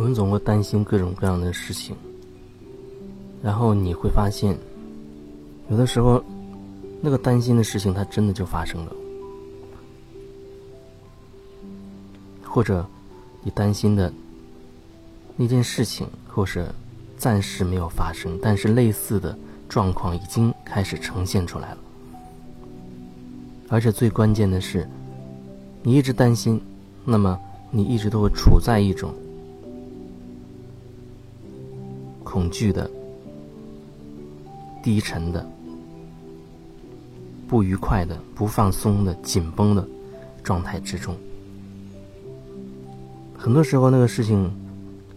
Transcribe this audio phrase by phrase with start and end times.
[0.00, 1.94] 我们总会担心各种各样的事情，
[3.42, 4.56] 然后你会发现，
[5.68, 6.24] 有的时候，
[7.02, 8.92] 那个担心的事情它真的就发生了，
[12.42, 12.82] 或者
[13.42, 14.10] 你担心的
[15.36, 16.66] 那件事情，或是
[17.18, 19.38] 暂时没有发生，但是类似的
[19.68, 21.78] 状况已经开始呈现出来了，
[23.68, 24.88] 而且最关键的是，
[25.82, 26.58] 你一直担心，
[27.04, 27.38] 那么
[27.70, 29.12] 你一直都会处在一种。
[32.30, 32.88] 恐惧的、
[34.84, 35.44] 低沉的、
[37.48, 39.84] 不愉快的、不放松的、紧绷的
[40.44, 41.12] 状态之中。
[43.36, 44.48] 很多时候，那个事情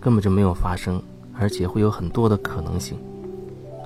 [0.00, 1.02] 根本就没有发生，
[1.36, 2.96] 而且会有很多的可能性。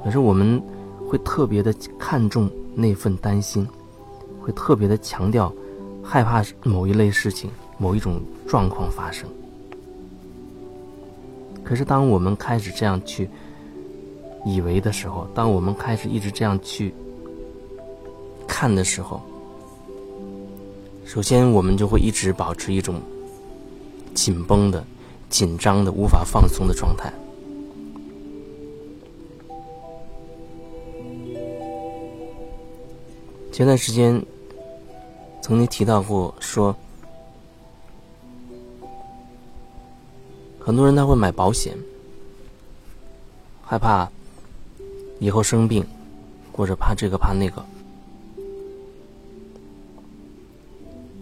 [0.05, 0.63] 可是，我们
[1.09, 3.67] 会特别的看重那份担心，
[4.39, 5.51] 会特别的强调
[6.03, 9.27] 害怕某一类事情、某一种状况发生。
[11.65, 13.29] 可是，当我们开始这样去
[14.45, 16.95] 以为的时候，当我们开始一直这样去
[18.47, 19.21] 看的时候，
[21.07, 23.01] 首先我们就会一直保持一种
[24.13, 24.85] 紧绷的、
[25.31, 27.11] 紧张的、无法放松的状态。
[33.51, 34.23] 前段时间
[35.41, 36.77] 曾经提到过，说。
[40.65, 41.77] 很多人他会买保险，
[43.63, 44.09] 害怕
[45.19, 45.87] 以后生病，
[46.53, 47.63] 或者怕这个怕那个。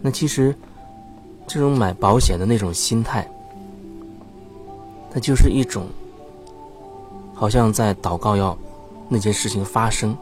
[0.00, 0.54] 那其实
[1.46, 3.28] 这种买保险的那种心态，
[5.12, 5.86] 它就是一种
[7.34, 8.56] 好像在祷告要
[9.08, 10.16] 那件事情发生。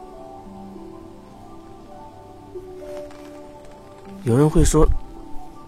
[4.23, 4.87] 有人会说，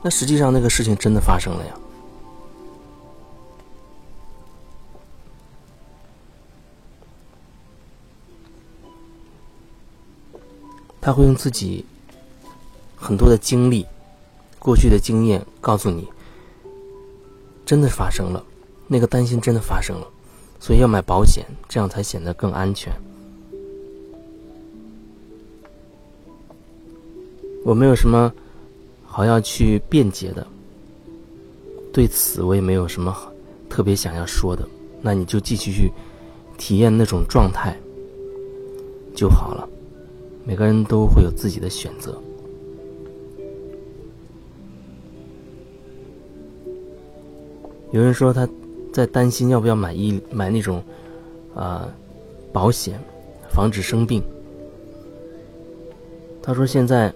[0.02, 1.74] 那实际上那个事情真的发生了呀。
[11.06, 11.84] 他会用自己
[12.96, 13.86] 很多的经历、
[14.58, 16.08] 过去的经验告诉你，
[17.66, 18.42] 真的发生了，
[18.88, 20.08] 那个担心真的发生了，
[20.62, 22.94] 所以要买保险，这样才显得更安全。
[27.66, 28.32] 我没有什么
[29.06, 30.48] 好要去辩解的，
[31.92, 33.14] 对此我也没有什么
[33.70, 34.66] 特别想要说的，
[35.02, 35.92] 那你就继续去
[36.58, 37.78] 体验那种状态
[39.14, 39.68] 就好了。
[40.46, 42.22] 每个人都会有自己的选择。
[47.92, 48.48] 有人说他
[48.92, 50.84] 在担心要不要买医买那种
[51.56, 51.88] 啊
[52.52, 53.00] 保险，
[53.50, 54.22] 防止生病。
[56.42, 57.14] 他说现在，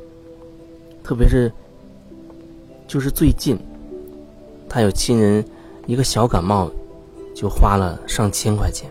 [1.03, 1.51] 特别是
[2.87, 3.57] 就是最近，
[4.69, 5.43] 他有亲人
[5.85, 6.71] 一个小感冒
[7.35, 8.89] 就花了上千块钱，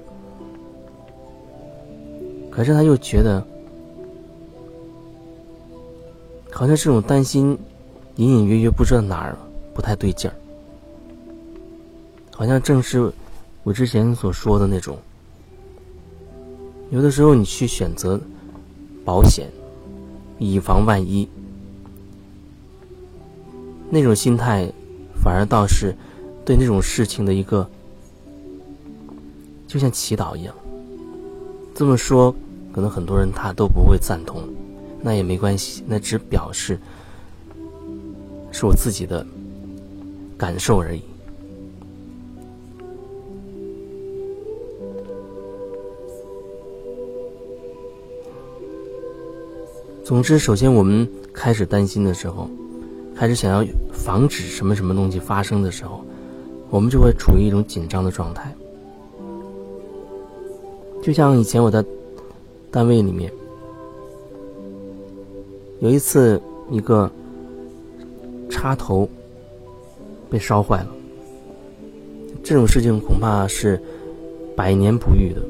[2.51, 3.43] 可是他又觉得。
[6.56, 7.59] 好像这种担心，
[8.15, 9.37] 隐隐约约不知道哪儿
[9.75, 10.34] 不太对劲儿。
[12.34, 13.12] 好像正是
[13.62, 14.97] 我之前所说的那种，
[16.89, 18.19] 有的时候你去选择
[19.05, 19.50] 保险，
[20.39, 21.28] 以防万一，
[23.91, 24.66] 那种心态
[25.22, 25.95] 反而倒是
[26.43, 27.69] 对那种事情的一个，
[29.66, 30.55] 就像祈祷一样。
[31.75, 32.34] 这么说，
[32.72, 34.43] 可能很多人他都不会赞同。
[35.03, 36.79] 那也没关系，那只表示
[38.51, 39.25] 是我自己的
[40.37, 41.03] 感受而已。
[50.05, 52.48] 总之，首先我们开始担心的时候，
[53.15, 56.04] 开始想要防止什么什么东西发生的时候，
[56.71, 58.53] 我们就会处于一种紧张的状态。
[61.03, 61.84] 就像以前我在
[62.72, 63.33] 单位里面。
[65.81, 66.41] 有一次，
[66.71, 67.11] 一个
[68.49, 69.07] 插头
[70.31, 70.89] 被烧坏了，
[72.43, 73.81] 这种事情恐怕是
[74.57, 75.43] 百年不遇的。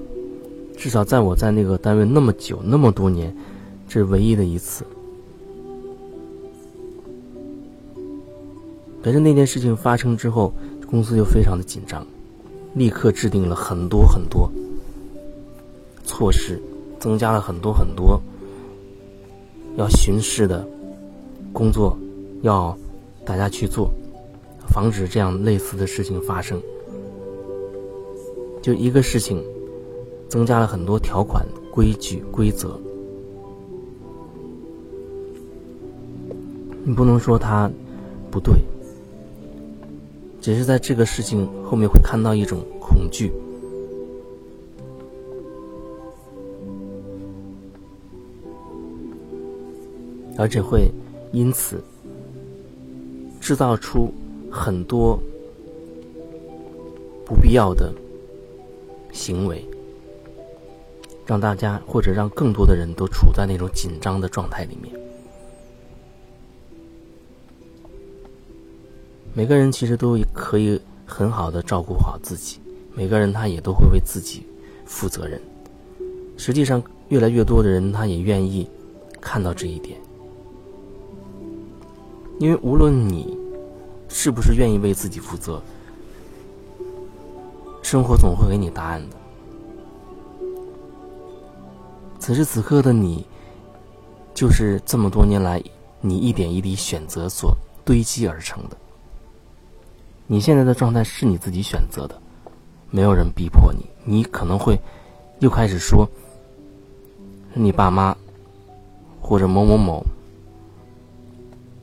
[0.77, 3.35] 至少在我在那个单位那么久、那么多年，
[3.89, 4.85] 这是唯一的一次。
[9.03, 10.53] 可是那件事情发生之后，
[10.91, 12.05] 公司就非常的紧张，
[12.75, 14.51] 立刻制定了很多很多
[16.05, 16.61] 措施，
[16.99, 18.21] 增加了很多很多。
[19.77, 20.67] 要巡视的
[21.53, 21.97] 工作，
[22.43, 22.77] 要
[23.25, 23.91] 大家去做，
[24.69, 26.61] 防止这样类似的事情发生。
[28.63, 29.45] 就一个事情，
[30.29, 32.81] 增加了很多条款、规矩、规则。
[36.83, 37.71] 你不能说它
[38.31, 38.55] 不对，
[40.41, 43.33] 只是在这个事情后面会看到一种恐惧，
[50.39, 50.91] 而且会
[51.33, 51.83] 因此
[53.41, 54.13] 制造出
[54.51, 55.19] 很多
[57.25, 57.93] 不必要的
[59.13, 59.65] 行为，
[61.25, 64.95] 让大家或者让更多的人都处在那种紧张的状态里面。
[69.33, 72.59] 每个人其实都可以很好的照顾好自己，
[72.95, 74.47] 每个人他也都会为自己
[74.87, 75.41] 负责任。
[76.39, 78.69] 实际上，越来越多的人他也愿意
[79.21, 79.99] 看到这一点，
[82.39, 83.37] 因为无论你
[84.09, 85.61] 是不是愿意为自己负责，
[87.83, 89.17] 生活总会给你答案的。
[92.19, 93.27] 此时此刻的你，
[94.35, 95.63] 就是这么多年来
[96.01, 98.77] 你一点一滴选择所堆积而成的。
[100.27, 102.21] 你现在的状态是你自己选择的，
[102.91, 103.87] 没有人逼迫你。
[104.05, 104.79] 你可能会
[105.39, 106.09] 又开始说，
[107.55, 108.17] 你爸妈
[109.21, 110.05] 或者某某某，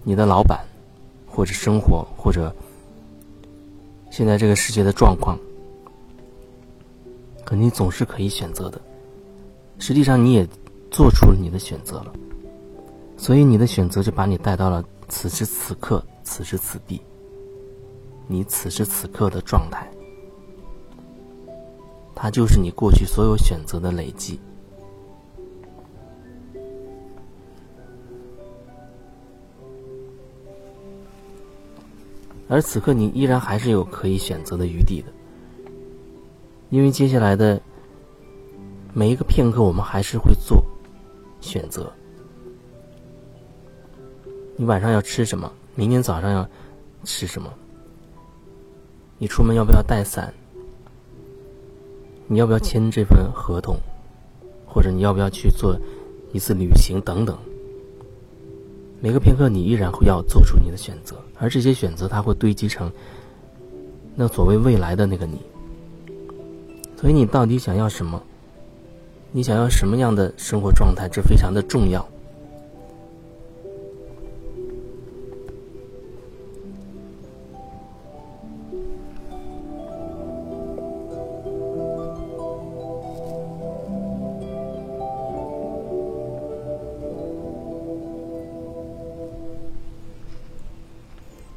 [0.04, 0.60] 你的老板
[1.26, 2.54] 或者生活或者
[4.12, 5.38] 现在这个世界的状况，
[7.44, 8.80] 可你总是可以选择的。
[9.80, 10.48] 实际上，你也
[10.92, 12.14] 做出了你的选择了，
[13.18, 17.02] 所以你的选择就把你带到了此时此刻，此时此地。
[18.28, 19.90] 你此时此刻的状态，
[22.16, 24.40] 它就是你过去所有选择的累积，
[32.48, 35.08] 而此刻你依然还是有可以选择的余地的，
[36.70, 37.62] 因为接下来的
[38.94, 40.64] 每一个片刻，我们还是会做
[41.42, 41.92] 选择。
[44.56, 45.52] 你晚上要吃什么？
[45.76, 46.48] 明天早上要
[47.04, 47.52] 吃什么？
[49.18, 50.34] 你出门要不要带伞？
[52.28, 53.78] 你要不要签这份合同？
[54.68, 55.76] 或者你要不要去做
[56.34, 57.02] 一次旅行？
[57.02, 57.38] 等等。
[59.04, 62.90] 每个片刻，你依然会要做出你的选择，而这些选择，它会堆积成
[64.16, 65.42] 那所谓未来的那个你。
[66.96, 68.24] 所以，你到底想要什么？
[69.34, 71.10] 你想要什么样的生活状态？
[71.10, 72.08] 这非常的重要。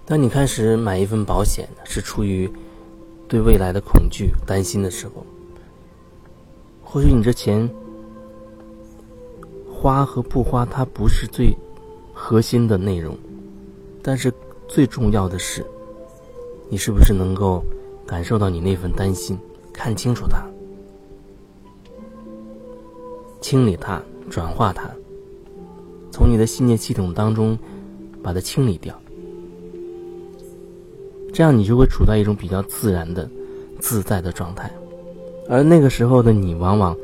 [0.07, 2.49] 当你开始买一份保险，是出于
[3.27, 5.27] 对未来的恐惧、担心的时候，
[6.85, 7.69] 或许你这钱
[9.69, 11.53] 花和不花，它不是最
[12.15, 13.19] 核心的内容，
[14.01, 14.33] 但是
[14.69, 15.67] 最重要的是，
[16.69, 17.65] 你是不是能够
[18.07, 19.37] 感受到你那份担心，
[19.73, 20.47] 看清楚它，
[23.41, 24.01] 清理它，
[24.31, 24.89] 转化它，
[26.13, 27.59] 从你的信念系统当中
[28.23, 28.97] 把它清理掉。
[31.33, 33.29] 这样，你就会处在一种比较自然的、
[33.79, 34.71] 自在的状态，
[35.49, 36.97] 而那个时候的你，往往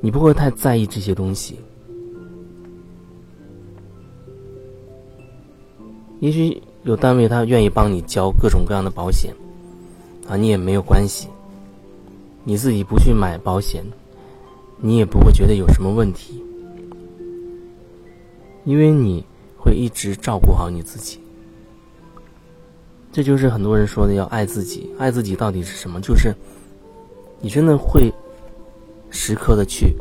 [0.00, 1.58] 你不会太在意这些东西。
[6.20, 9.34] 也许有单位他愿意帮你交各种各样的保险，
[10.28, 11.28] 啊，你也没有关系。
[12.44, 13.84] 你自己不去买保险，
[14.80, 16.42] 你也不会觉得有什么问题，
[18.64, 19.24] 因为你
[19.56, 21.18] 会一直照顾好你自己。
[23.10, 24.90] 这就是很多人说的要爱自己。
[24.98, 26.00] 爱自己到底是什么？
[26.00, 26.32] 就是
[27.40, 28.12] 你真的会
[29.10, 29.94] 时刻的去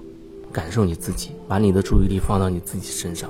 [0.52, 3.30] 感受你自己，把你的注意力放到你自己身上，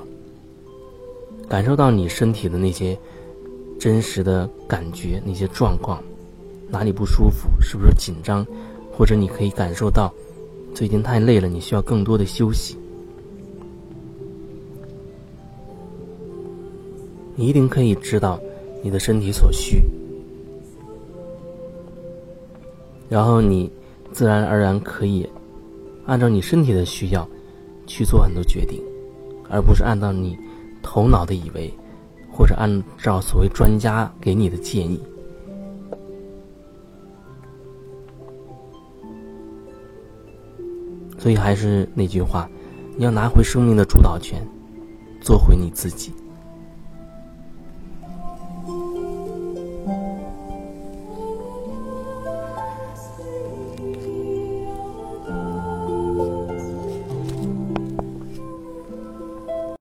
[1.48, 2.98] 感受到你身体的那些
[3.78, 6.02] 真实的感觉、那些状况，
[6.68, 8.46] 哪里不舒服，是不是紧张，
[8.92, 10.12] 或者你可以感受到
[10.74, 12.76] 最近太累了，你需要更多的休息。
[17.36, 18.38] 你一定可以知道。
[18.82, 19.82] 你的身体所需，
[23.08, 23.70] 然后你
[24.12, 25.28] 自然而然可以
[26.06, 27.28] 按照你身体的需要
[27.86, 28.82] 去做很多决定，
[29.50, 30.38] 而不是按照你
[30.82, 31.72] 头脑的以为，
[32.32, 35.00] 或者按照所谓专家给你的建议。
[41.18, 42.48] 所以还是那句话，
[42.96, 44.40] 你要拿回生命的主导权，
[45.20, 46.12] 做回你自己。